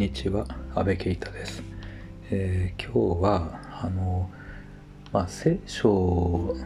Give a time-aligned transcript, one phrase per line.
[0.00, 1.62] にちは、安倍圭太です。
[2.30, 4.30] えー、今日は、あの、
[5.12, 6.56] まあ、聖書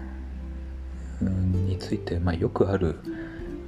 [1.21, 2.95] について、まあ、よくある、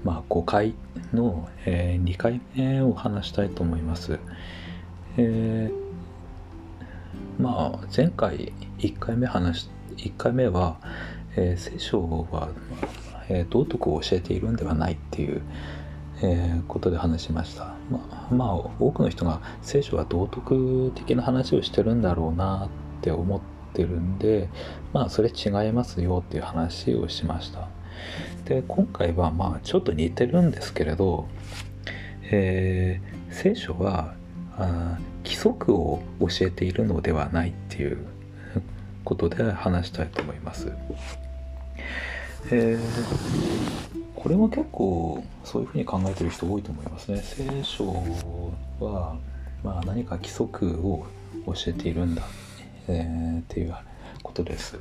[0.05, 0.77] まあ、誤解
[1.13, 4.21] の、えー、2回目を話したいと思います。
[5.17, 10.79] えー、まあ、前回1回目話し、1回目は、
[11.35, 12.51] えー、聖書は、
[13.29, 15.43] えー、道徳を教えているんではないっていう、
[16.23, 17.75] えー、ことで話しました。
[17.91, 23.41] まあ、まあ、多くの人が聖書は道徳的な話をしてるんだろうなって思っ
[23.75, 24.49] てるんで、
[24.93, 27.69] まあ、それ違いますよっていう話をしました。
[28.47, 31.29] で、今回はまあ、ちょっと似てるんですけれど、
[32.31, 34.15] えー、聖書は
[34.59, 37.99] あ規則を教えているのではないっていう
[39.05, 40.73] ことで話したいと思います。
[42.51, 47.23] えーこれも結構そういうふうに考えてる人多いと思いますね。
[47.23, 47.85] 聖書
[48.81, 49.17] は、
[49.63, 51.07] まあ、何か規則を
[51.47, 52.23] 教えているんだ、
[52.89, 53.77] えー、っていう
[54.25, 54.81] ことです。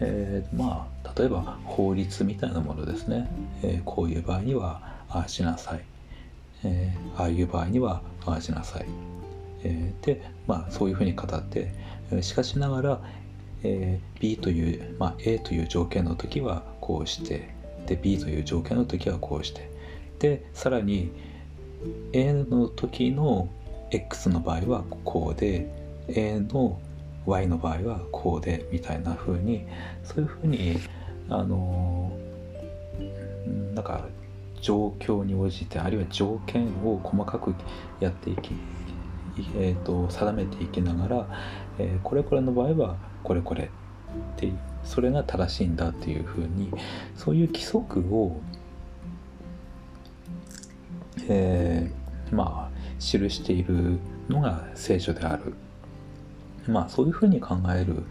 [0.00, 3.30] えー、まあ例えば法律みたいなものですね、
[3.62, 5.84] えー、こういう場合にはああしなさい、
[6.64, 8.86] えー、ああいう場合にはああしなさい、
[9.62, 11.72] えー、でまあそういうふうに語って
[12.22, 13.00] しかしながら、
[13.62, 19.70] えー、B という、まあ、A という条件の時はこうしてで B という条件の時はこうして。
[20.18, 21.10] でさらに
[22.12, 23.48] A の時の
[23.90, 25.68] X の場合はこうで
[26.08, 26.80] A の
[27.26, 29.66] Y の場合はこうでみたいな風に
[30.04, 30.78] そういう風に
[31.28, 32.12] あの
[33.74, 34.06] なんか
[34.60, 37.54] 状況に応じてあるいは条件を細かく
[38.00, 38.52] やっていき、
[39.56, 41.26] えーと、定めていきながら、
[41.78, 43.68] えー、これこれの場合はこれこれっ
[44.36, 44.52] て
[44.84, 46.70] それが正しいんだっていうふうに
[47.16, 48.40] そういう規則を、
[51.28, 53.98] えー、まあ記している
[54.28, 55.54] のが聖書である
[56.66, 58.04] まあそういうふうに考える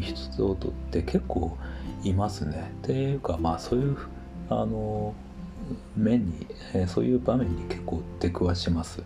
[0.00, 0.56] 人っ
[0.90, 1.56] て結構
[2.02, 2.72] いますね。
[2.82, 3.96] っていうかまあそういう
[4.48, 5.14] あの
[5.96, 9.02] 面に、えー、そういう場面に結構出くわします。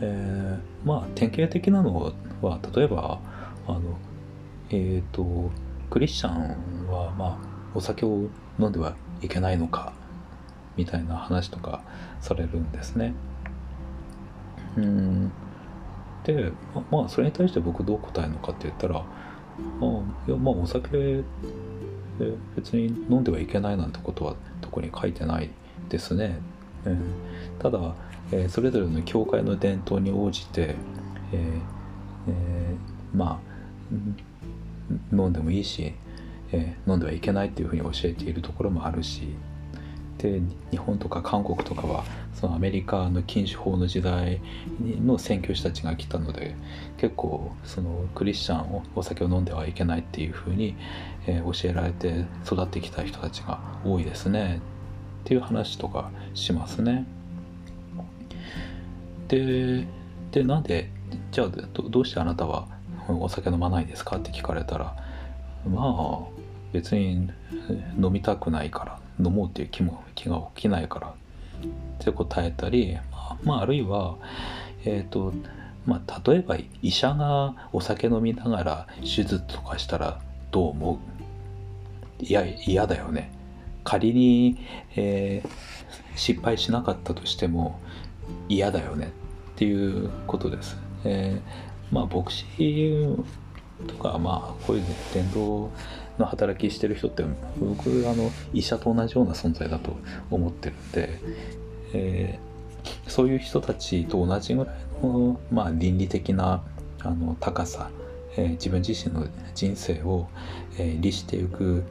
[0.00, 3.18] えー、まあ典型的なのは例えば
[3.66, 3.80] あの
[4.70, 5.50] えっ、ー、と
[5.90, 7.38] クリスチャンはまあ
[7.74, 8.28] お酒を
[8.58, 9.92] 飲んではいけないのか
[10.76, 11.82] みたいな話とか
[12.20, 13.14] されるんですね。
[14.76, 15.32] うん
[16.24, 16.52] で
[16.90, 19.04] まあそれに対して僕どう答えるのかって言ったらあ
[20.26, 21.24] いやまあお酒で
[22.56, 25.50] 別に飲んではいけないなんてことは特に書いてない
[25.88, 26.38] ですね。
[26.84, 26.98] うん、
[27.58, 27.94] ただ、
[28.30, 30.76] えー、それぞれの教会の伝統に応じて、
[31.32, 31.60] えー
[32.28, 33.38] えー、まあ
[35.12, 35.94] 飲んでもいいし、
[36.52, 39.28] えー、飲んではいけないっていうふうに教えているところもあるし
[40.18, 40.40] で
[40.70, 42.04] 日本とか韓国とかは
[42.34, 44.40] そのアメリカの禁酒法の時代
[44.80, 46.56] の宣教師たちが来たので
[46.98, 50.76] 結構そのクリスチャンをお酒を飲んではいけないっていうふうに、
[51.26, 54.60] えー、教えられて育ってきた人たちが多いですね
[55.20, 57.06] っていう話とかしますね。
[59.28, 59.86] で
[60.32, 60.90] でなんで
[61.30, 62.68] じゃあどうしてあなたは
[63.08, 64.18] お酒飲まないですか？
[64.18, 64.94] って聞かれたら
[65.66, 66.18] まあ
[66.72, 67.30] 別に
[67.98, 71.12] 飲みたくないから飲もうっていう気も気が起きないからっ
[71.98, 72.98] て答えたり、
[73.42, 74.16] まあ、あ、るいは
[74.84, 75.32] えっ、ー、と
[75.86, 80.20] まあ例えば医者がお酒飲みながら手術とかしたら
[80.50, 81.00] どう思
[82.20, 82.24] う？
[82.24, 83.32] いや嫌だよね。
[83.84, 84.58] 仮に、
[84.96, 85.48] えー、
[86.14, 87.80] 失敗しなかったとしても
[88.50, 89.12] 嫌だよね
[89.52, 90.76] っていうことです。
[91.04, 92.44] えーまあ牧師
[93.86, 95.70] とかまあこういう、ね、伝道
[96.18, 97.24] の働きしてる人って
[97.60, 99.96] 僕あの医者と同じような存在だと
[100.30, 101.20] 思ってるんで、
[101.94, 106.62] えー、そういう人たちと同じぐらいの、まあ、倫理的な
[107.00, 107.90] あの高さ、
[108.36, 110.28] えー、自分自身の人生を、
[110.78, 111.84] えー、律していく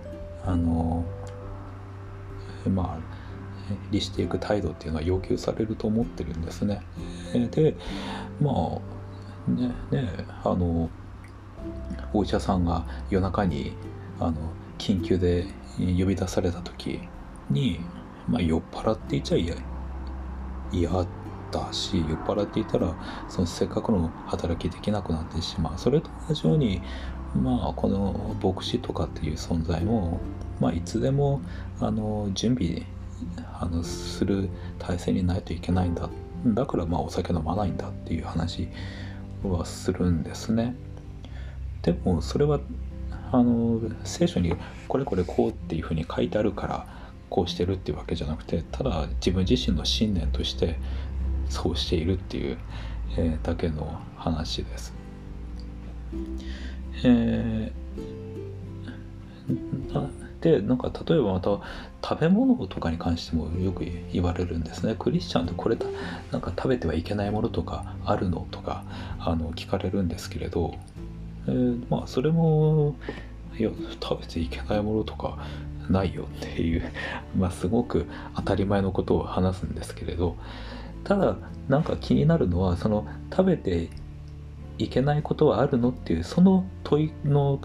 [0.46, 1.06] あの
[2.70, 3.18] まあ
[3.92, 6.82] 律していく態度っていうのは要求されると思ってるんですね。
[7.52, 7.76] で
[8.42, 8.97] まあ
[9.48, 10.90] ねねあの
[12.14, 13.74] お医者さんが夜中に
[14.20, 14.36] あの
[14.78, 15.46] 緊急で
[15.78, 17.00] 呼び出された時
[17.50, 17.80] に、
[18.28, 19.56] まあ、酔っ払っていちゃ嫌
[20.72, 20.90] 嫌
[21.52, 22.96] だし酔っ払っていたら
[23.30, 25.78] そのせっかくの働きできなくなってしまう。
[25.78, 26.82] それと同じように
[27.36, 30.20] まあこの牧師とかっていう存在も、
[30.60, 31.42] まあ、いつでも
[31.80, 32.84] あの準備
[33.60, 34.50] あのする
[34.80, 36.10] 体制にないといけないんだ。
[36.46, 38.70] だからまあお酒飲まないんだっていう話
[39.44, 40.76] はするんですね。
[41.82, 42.60] でもそれは
[43.32, 44.56] あの聖書に
[44.88, 46.88] これこれこうっていうふうに書いてあるから
[47.30, 50.78] こうしてるっていうわけじゃなくてただ自分自身の信念として
[51.50, 52.58] そうしているっていう、
[53.18, 54.94] えー、だけの話です。
[57.04, 61.60] えー、でなんか例えばまた
[62.04, 65.78] 食べ物とかに関してもよく言われるんですねクリスチャンってこれ
[66.32, 68.84] なんか食べてはいけないものとかあるのとか
[69.20, 70.76] あの聞かれるんですけれど、
[71.48, 72.96] えー、まあそれも
[73.58, 75.40] いや食べていけないものとか
[75.90, 76.92] ないよっていう、
[77.38, 78.06] まあ、すごく
[78.36, 80.36] 当たり前のことを話すんですけれど
[81.04, 81.38] ただ
[81.70, 83.90] なんか気になるのはその食べて
[84.78, 87.60] いけないことはあるのっていうその問いの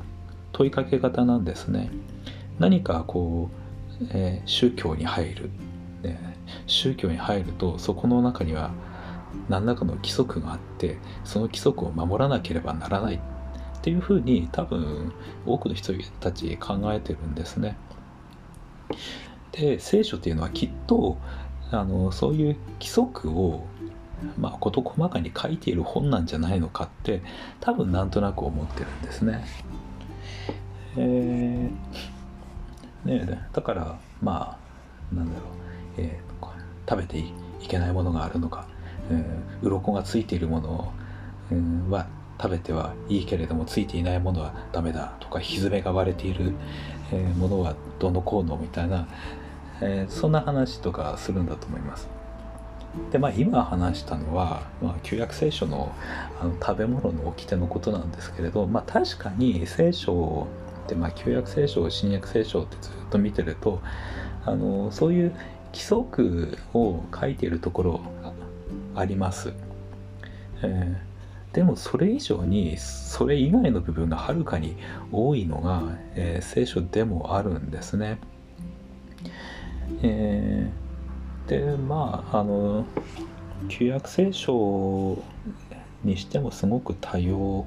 [0.53, 1.91] 問いかけ方なんですね。
[2.63, 3.51] 何かこ
[4.01, 5.51] う、えー、宗教に入る、
[6.03, 6.37] ね、
[6.69, 8.71] 宗教に入るとそこの中には
[9.49, 13.21] 何らかの規則があってその規則を守らなければならないっ
[13.83, 15.13] ていうふうに多分
[15.45, 17.77] 多くの人たち考えてるんですね。
[19.51, 21.19] で聖書っていうのはきっと
[21.73, 23.67] あのそういう規則を
[24.39, 27.23] まあ、事細かに書いている本なんじゃないのかって
[27.59, 29.45] 多分なんとなく思ってるんですね。
[30.97, 32.12] えー、
[33.05, 34.59] ねだからま
[35.13, 35.49] あなんだろう、
[35.99, 36.49] えー、
[36.89, 37.33] 食べてい
[37.69, 38.67] けないものがあるのか、
[39.11, 40.93] えー、鱗がついているもの
[41.91, 42.07] は
[42.41, 46.55] 食べてはいいけれどもついていないものはダメだとかひずめが割れている、
[47.13, 49.07] えものはどのこうのみたいな
[49.83, 52.09] えー、そんな話とかするんだと思います。
[53.11, 55.93] でまあ今話したのは、まあ、旧約聖書の
[56.41, 60.47] あの食べ物の掟のことなんですけれど、まあ、確かに聖書、
[60.95, 63.81] まあ、旧約聖書新約聖書ってずっと見てると
[64.45, 65.35] あのそういう
[65.73, 68.01] 規則を書いているところ
[68.95, 69.53] あります。
[70.63, 74.77] えー、でもそれ以上にそれ以外の部分がはるかに
[75.11, 75.83] 多いのが、
[76.15, 78.19] えー、聖書でもあるんですね。
[80.03, 82.85] えー、でまああの
[83.69, 85.19] 旧約聖書
[86.05, 87.65] にしてもすごく多様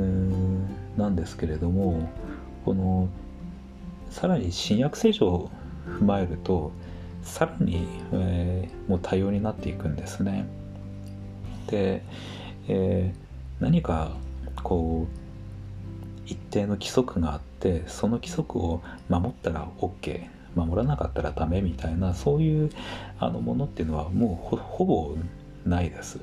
[0.00, 2.08] なんですけれども
[2.64, 3.08] この
[4.10, 5.50] さらに新約聖書を
[5.86, 6.72] 踏まえると
[7.22, 10.46] さらに、えー、もう多様になっていくんですね。
[11.68, 12.02] で、
[12.68, 14.12] えー、何か
[14.62, 15.24] こう
[16.26, 22.70] 一定の規則があってその規則を守ったら OK 守らなかったらダメみたいなそういう
[23.18, 25.16] あのものっていうのはもうほぼ
[25.66, 26.20] ないです。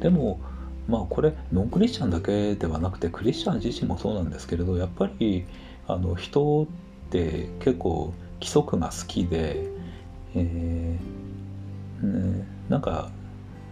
[0.00, 0.40] でも
[0.88, 5.44] まあこれノンクリスチャンだけではなくてクリスチャン自身もそうなんですけれどやっぱり
[5.88, 6.66] あの人っ
[7.10, 9.66] て結構規則が好きで、
[10.34, 13.10] えーね、なんか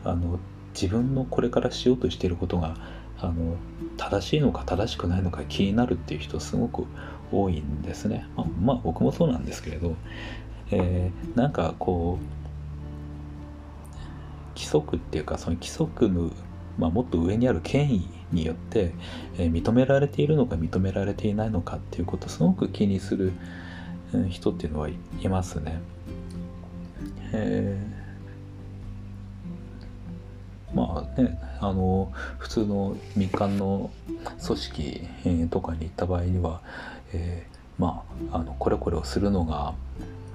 [0.04, 0.38] あの
[0.74, 2.76] 自分のこれからしようとしていることが
[3.20, 3.56] あの
[3.96, 6.86] 正しいのか正しくないのか気になるっていう人すごく
[7.32, 8.26] 多いんですね。
[8.36, 9.96] まあ、まあ、僕もそうなんですけれど、
[10.70, 12.24] えー、なんかこう
[14.54, 16.30] 規則っていうかその規則の、
[16.78, 18.92] まあ、もっと上にある権威によって、
[19.38, 23.32] え、認められているのか認められていないのかっていうことをすごく気にする
[24.30, 24.96] 人っていうのはい
[25.28, 25.80] ますね。
[27.32, 33.90] えー、まあねあの普通の民間の
[34.44, 35.08] 組織、
[35.50, 36.60] とかに行った場合には、
[37.12, 39.74] えー、まああのこれこれをするのが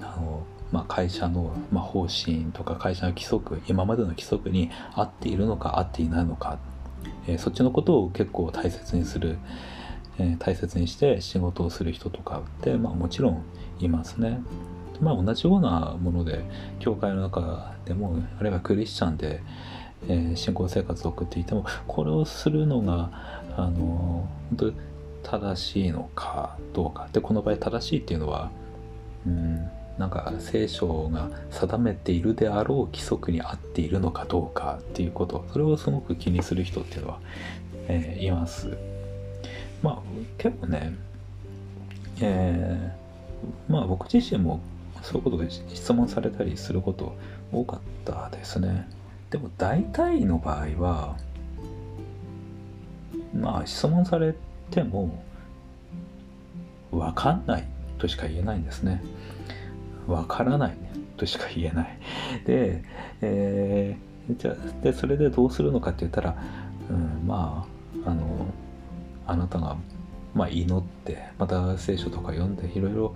[0.02, 6.58] あの、まあ、会社の、まあ、方針とか会社の規則今までの規則に合っているのか合っていないのか、
[7.26, 9.38] えー、そっちのことを結構大切にする、
[10.18, 13.42] えー、大切にして仕事をする人とかって、まあ、もちろん
[13.80, 14.40] いますね。
[15.00, 16.44] まあ、同じようなもので
[16.78, 19.42] 教会の中でもあるいはクリスチャンで、
[20.08, 23.10] えー、信仰生活を送っていてもこれをするのが
[23.56, 24.72] あの本
[25.22, 28.50] 当正しいのかどうかでこの場合正しいっていうのは
[29.26, 37.20] うんなんか聖書が定めているであろう規則に合っているのかどうかっていうことそれをすごく気にする人っていうのは、
[37.86, 38.78] えー、います
[39.82, 39.98] まあ
[40.38, 40.94] 結構ね
[42.22, 44.60] えー、まあ僕自身も
[45.02, 47.14] そういうことで質問されたりすること
[47.52, 48.88] 多かったですね
[49.28, 51.18] でも大体の場合は
[53.34, 54.34] まあ質問され
[54.70, 55.22] ても
[56.90, 59.02] 分かんないとしか言えないんですね。
[60.10, 60.76] 分からない
[61.16, 61.98] としか言えない。
[62.44, 62.82] で、
[63.20, 66.36] えー、じゃでそれでどうするのかって言ったら、
[66.90, 67.66] うん、ま
[68.04, 68.46] ああの
[69.26, 69.76] あなたが、
[70.34, 73.14] まあ、祈ってまた聖書とか読んでいろいろ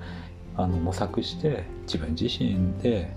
[0.57, 3.13] あの模索して自分自身で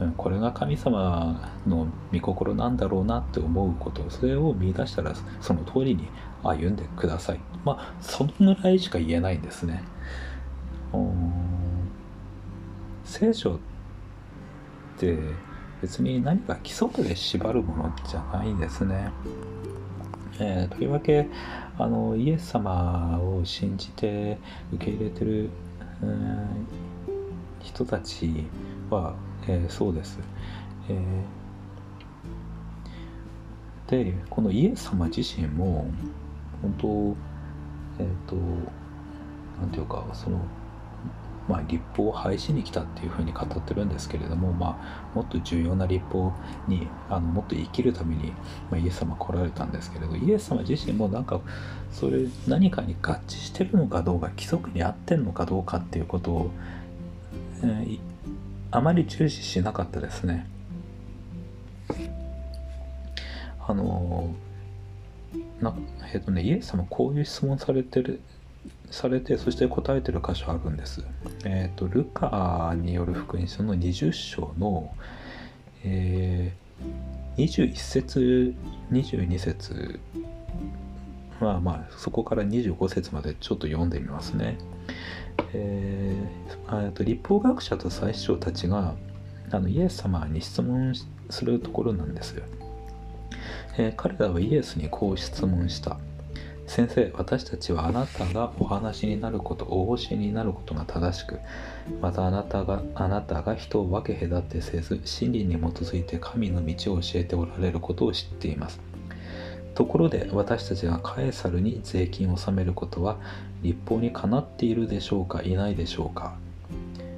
[0.00, 6.08] うんこれが神様の御心なんだろうなって思うことそれを見出したらその通りに
[6.42, 7.40] 歩んでください。
[7.64, 9.82] まあそのぐらいしか言えないんですね。
[13.16, 13.58] 聖書っ
[14.98, 15.16] て
[15.80, 19.08] 別に何か規則で縛るものじゃないんですね。
[20.40, 21.28] えー、とりわけ
[21.78, 24.36] あのイエス様を信じて
[24.72, 25.48] 受け入れてる、
[27.62, 28.48] 人たち
[28.90, 29.14] は、
[29.46, 30.18] えー、そうです。
[30.88, 35.86] えー、でこのイエス様自身も
[36.60, 37.16] 本
[37.98, 38.34] 当えっ、ー、と
[39.60, 40.44] 何ていうかその
[41.48, 44.78] まあ、立法を廃止に来たっていうふうに語ってるんですけれども、ま
[45.12, 46.32] あ、もっと重要な立法
[46.66, 48.30] にあのもっと生きるために、
[48.70, 51.40] まあ、イエス様来られたんですけれどイエス様自身もなんか
[51.92, 56.50] それ何かに合致してるのかどうか規則に合ってるのかどうかっていうことを、
[57.62, 57.98] えー、
[58.70, 60.46] あまり重視しなかったですね。
[63.66, 64.34] あの
[65.60, 65.74] な
[66.12, 68.20] えっ、とねイエス様こういう質問されてる
[68.94, 71.04] されてそして答えてる箇所あるんです。
[71.44, 74.94] えっ、ー、とルカによる福音書の20章の、
[75.84, 78.54] えー、21節
[78.92, 79.98] 22節
[81.40, 84.58] まあまあそこから25節までちょっと読んでみますね。
[85.52, 88.94] えー、と立法学者と最初たちが
[89.50, 90.94] あのイエス様に質問
[91.30, 92.44] するところなんですよ。
[93.76, 95.98] えー、彼らはイエスにこう質問した。
[96.66, 101.38] 先生私たちはあなたがお話になることお教えになることが正しく
[102.00, 108.80] またあなたがあなたが人を分け隔てせず真理に基づいて神の道を教えておられることを知っています。
[109.74, 113.18] ところで私たちがカエサルに税金を納めることは
[113.62, 116.36] 立法にかなっているでしょうかいないでしょうか。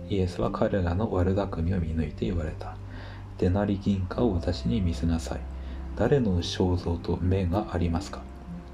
[0.08, 2.76] イエスは彼らの悪巧みを見抜いて言われた。
[3.38, 5.40] デナリ銀貨を私に見せなさい。
[5.96, 8.22] 誰の肖像と目がありますか？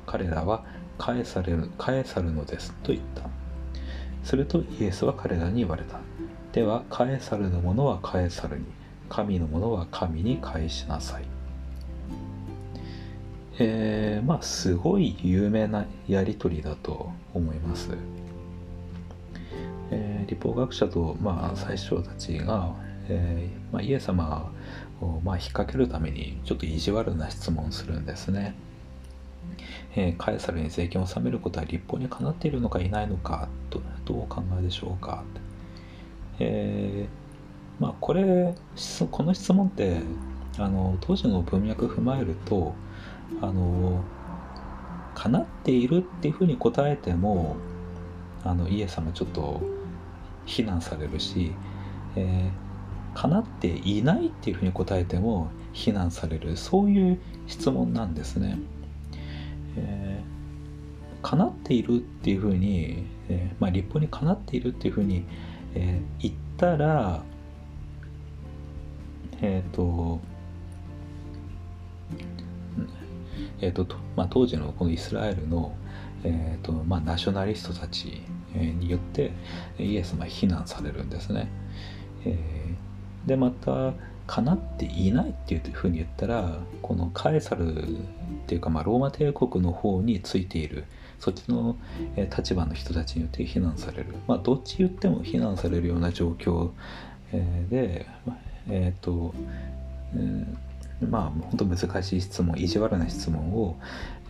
[0.06, 0.64] 彼らは
[0.98, 3.28] 返される返さるのですと言った。
[4.24, 6.00] するとイエスは彼らに言われた。
[6.52, 8.64] では返されるものは返さるに
[9.08, 11.24] 神のものは神に返しなさい。
[13.58, 17.90] えー、まあすごい有名なやり取りだと思います、
[19.90, 22.74] えー、立法学者と、まあ、最初たちが、
[23.08, 24.50] えーまあ、イエス様
[25.00, 28.54] を、まあ、引っ掛けるためにちょっと意地悪な質問するんですね。
[29.94, 35.24] えー、カエサルに税金を納めることは立法にかなっているのかいないのかとどうお考えでしょうか、
[36.38, 38.54] えー、まあこれ
[39.10, 40.00] この質問って
[40.58, 42.74] あの当時の文脈を踏まえると
[43.40, 44.02] あの
[45.14, 47.56] かなっているっていうふうに答えても
[48.44, 49.60] あのイエス様ちょっと
[50.46, 51.52] 非難されるし、
[52.16, 58.58] えー、かなっていないっていうふうに答えても非難されるそういう質問なんですね。
[59.76, 65.24] えー、叶っているっていうふうに、えー、まあ、立法にかなっているっていうふうに、
[65.74, 67.22] えー、言ったら
[69.42, 70.20] えっ、と
[73.60, 73.86] えーと
[74.16, 75.74] まあ、当時のこのイスラエルの、
[76.24, 78.22] えーとまあ、ナショナリストたち
[78.54, 79.32] によって
[79.78, 81.48] イエスは非難されるんですね。
[82.24, 83.94] えー、でまた
[84.26, 87.86] かなっていないっていうふうに言ったらこのカエサルっ
[88.46, 90.84] ていうか、まあ、ローマ帝国の方についている
[91.18, 91.76] そっちの
[92.36, 96.70] 立場の人たちによって非難される、まあ、どっち言っても非難されるような状況
[97.68, 98.06] で
[98.68, 99.34] えっ、ー、と、
[100.14, 103.76] えー、まあ本当難しい質問意地悪な質問を、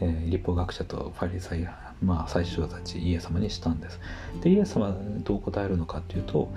[0.01, 1.69] えー、立法学者とファリサイ
[2.03, 4.01] まあ最初たちイエス様にしたんです。
[4.43, 6.53] でイエス様はどう答えるのかっていうと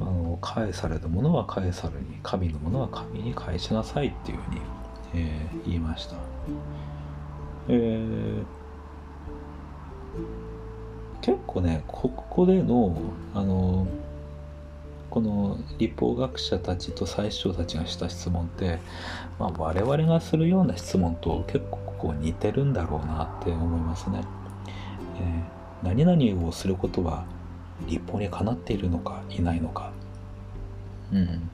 [0.00, 4.60] あの返されたものは返さるに神のものは神に返しなさいっていうふうに、
[5.14, 6.16] えー、言いました、
[7.68, 8.44] えー、
[11.20, 12.96] 結構ねここでの
[13.34, 13.86] あの
[15.10, 18.78] この立法学者たちと最初たちがした質問って、
[19.38, 24.20] まあ、我々がするような質問と結構こう似てるんだろうなって思いますね。
[25.82, 27.24] えー、何々をすることは
[27.86, 29.92] 立法にかなっているのかいないのか、
[31.12, 31.50] うん。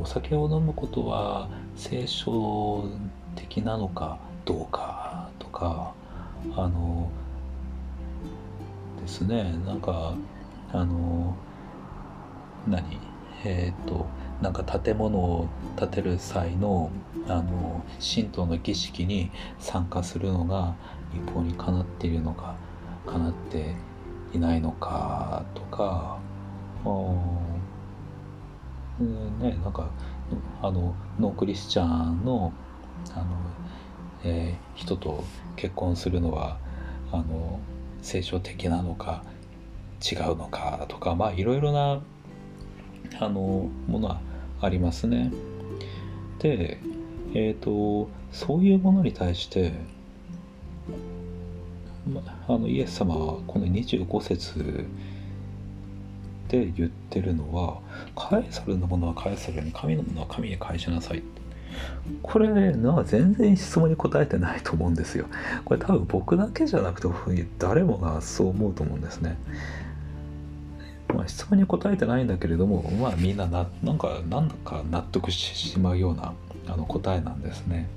[0.00, 2.88] お酒を飲むことは聖書
[3.34, 5.94] 的なのかどうかとか
[6.56, 7.10] あの
[9.00, 9.54] ですね。
[9.66, 10.14] なんか
[10.72, 11.36] あの
[12.68, 12.98] 何？
[13.44, 14.06] えっ、ー、と
[14.42, 16.90] なんか建物を建てる際の
[17.26, 20.74] あの神道の儀式に参加するのが
[21.14, 22.54] 立法にかなっているのか
[23.06, 23.74] かなって
[24.32, 26.18] いないのかとか
[26.84, 26.88] う
[29.02, 29.90] んねなんか
[30.62, 32.52] あのノークリスチャンの
[33.12, 33.24] あの、
[34.24, 35.24] えー、人と
[35.56, 36.58] 結婚するのは
[37.12, 37.60] あの
[38.02, 39.24] 聖書的なのか
[40.00, 42.00] 違うのかとかまあいろいろな
[43.18, 44.20] あのものは
[44.60, 45.32] ありますね。
[46.38, 46.78] で、
[47.34, 49.72] えーと、そういうものに対して、
[52.06, 54.86] ま、あのイエス様はこの25節
[56.48, 57.78] で言ってるのは
[58.16, 61.22] 「カエサルのものはカエサルに神のものは神に返しなさい」
[62.22, 65.26] これね全然質問に答えてないと思うんですよ。
[65.64, 67.08] これ多分僕だけじゃなくて
[67.58, 69.38] 誰もがそう思うと思うんですね。
[71.14, 76.32] まあ、質問に答えてないんだけれども、まあ、みんなななんかなんだか納得してしまうような
[76.68, 77.88] あの答えなんですね。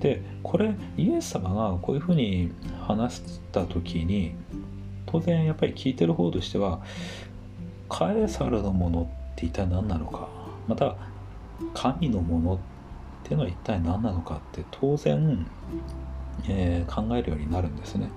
[0.00, 2.50] でこれイエス様がこういうふうに
[2.86, 4.34] 話した時に
[5.06, 6.80] 当然やっぱり聞いてる方としては
[7.88, 10.28] カエサルのものって一体何なのか
[10.66, 10.96] また
[11.74, 12.58] 神のものっ
[13.24, 15.46] ていうのは一体何なのかって当然、
[16.48, 18.10] えー、考えるようになるんですね。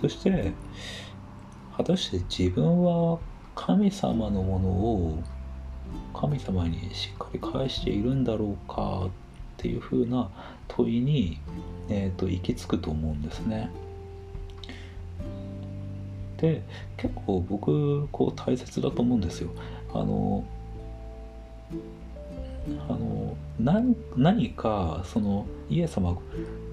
[0.00, 0.52] そして
[1.76, 3.18] 果たして自分は
[3.54, 5.18] 神様のものを
[6.14, 9.10] 神様にしっかり返しているんだろうかっ
[9.62, 10.30] ていうふうな
[10.68, 11.38] 問いに、
[11.88, 13.70] えーと、行き着くと思うんですね。
[16.38, 16.62] で
[16.96, 19.50] 結構僕こう大切だと思うんですよ。
[19.94, 20.44] あの
[22.88, 26.16] あの何何かそのイエス様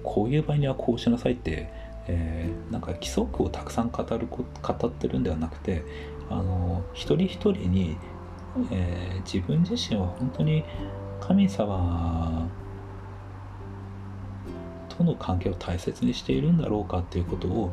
[0.02, 1.68] こういう場合にはこうしなさいって
[2.12, 4.44] えー、なんか規則をたくさん語る語
[4.88, 5.84] ってるんではなくて
[6.28, 7.96] あの一人一人に、
[8.72, 10.64] えー、自分自身は本当に
[11.20, 12.48] 神様
[15.00, 17.72] との関係を大切にしているんだろうかっていうことを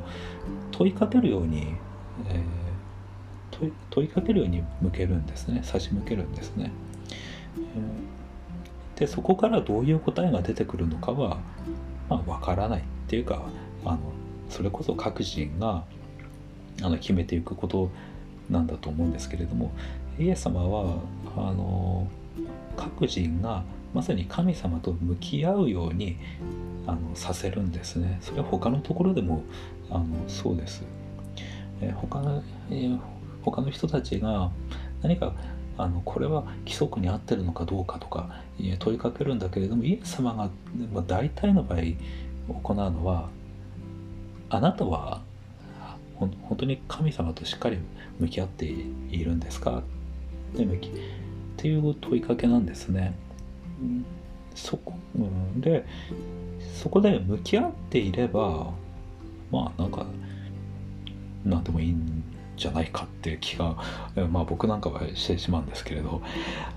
[0.71, 1.75] 問いかけるように、
[2.29, 6.71] えー、問い問いかけるように向けるんですね差し向けるんですね。
[7.57, 11.39] えー、でそこからどういう答えが出てくるのかは、
[12.09, 13.41] まあ、分からないっていうか
[13.83, 13.99] あの
[14.49, 15.83] それこそ各人が
[16.81, 17.91] あの決めていくこと
[18.49, 19.73] なんだと思うんですけれども
[20.17, 21.01] イエス様は
[21.35, 22.07] あの
[22.77, 26.17] 各人がまさに神様と向き合うように
[26.87, 28.17] あのさせるんですね。
[28.21, 29.43] それは他のところでも
[29.89, 30.83] あのそうです、
[31.81, 32.97] え他の、え
[33.43, 34.51] 他の人たちが
[35.01, 35.33] 何か
[35.77, 38.41] あのこれは規則に合ってるのかどうかとか
[38.79, 40.49] 問いかけるんだけれどもイエス様が
[40.91, 41.79] まあ大体の場合
[42.49, 43.29] 行うのは
[44.49, 45.21] あなたは
[46.15, 47.77] 本当に神様としっかり
[48.19, 49.79] 向き合っているんですか？
[49.79, 49.85] っ
[51.57, 53.13] ていう問いかけなんですね。
[54.57, 55.85] そこうんで
[56.75, 58.71] そこで向き合っていれば
[59.51, 60.05] まあなんか
[61.45, 62.23] 何でもいいん
[62.57, 63.75] じゃないかっていう気が、
[64.29, 66.21] まあ、僕なんかはしてしまうんですけれど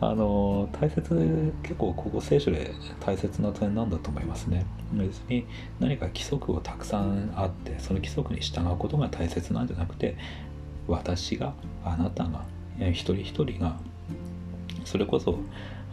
[0.00, 4.66] あの大切結構ここ聖書で大切な点なんだと思いますね。
[4.92, 5.46] 別に
[5.80, 10.16] 何か規則をたくさんあってその規則に従うことが大切なんじゃなくて
[10.86, 12.44] 私があなたが
[12.78, 13.76] 一人一人が
[14.84, 15.38] それこそ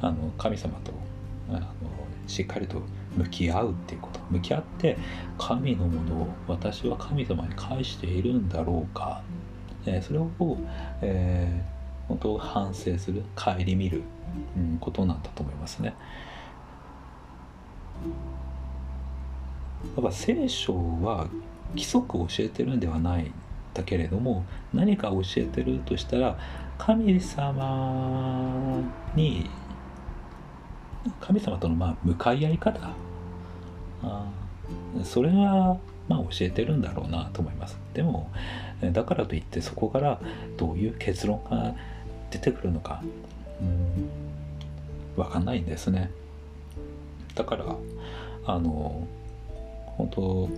[0.02, 0.92] あの神様と
[2.28, 2.82] しっかりと
[3.16, 4.98] 向き合うっていうこと向き合って
[5.38, 9.22] 神のものを私は神様に返しているんだろうか
[9.86, 10.30] えそれを、
[11.02, 14.04] えー、本当反省する顧みる、
[14.56, 15.96] うん、ことなんだと思いますね。
[19.96, 21.28] だから聖書は
[21.72, 23.34] 規則を教えてるんではないん
[23.74, 26.38] だけれども何か教えてるとしたら
[26.78, 28.82] 神様
[29.16, 29.50] に
[31.22, 32.80] 神様とのまあ向かい合い方。
[34.04, 34.26] あ
[35.04, 37.78] それはまあ教えてるんだろうなと思います。
[37.94, 38.30] でも
[38.82, 40.20] だからといってそこから
[40.58, 41.74] どういう結論が
[42.32, 43.02] 出てくるのか
[43.62, 44.10] うん
[45.16, 46.12] 分かんないんですね。
[47.36, 47.76] だから
[48.46, 49.08] あの
[49.86, 50.50] 本当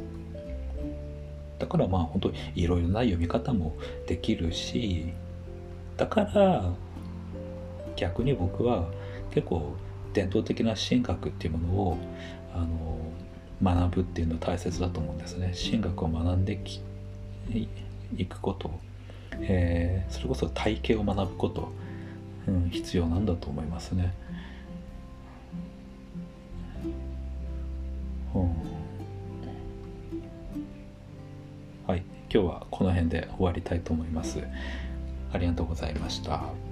[1.59, 3.75] だからまあ本当いろいろな読み方も
[4.07, 5.07] できるし
[5.97, 6.71] だから
[7.95, 8.85] 逆に僕は
[9.31, 9.73] 結構
[10.13, 11.97] 伝統的な神学っていうものを
[12.53, 12.99] あの
[13.61, 15.53] 学ぶっていうのは大切だと思うんですね。
[15.53, 16.59] 神学を学んで
[18.17, 18.71] いくこと、
[19.41, 21.71] えー、それこそ体系を学ぶこと、
[22.47, 24.13] うん、必要なんだと思いますね。
[28.33, 28.43] うん、
[31.87, 34.39] はい今日はこの辺で終わりたいと思います。
[35.31, 36.68] ありがとうございました。